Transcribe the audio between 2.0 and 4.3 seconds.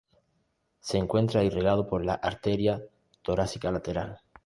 la arteria torácica lateral.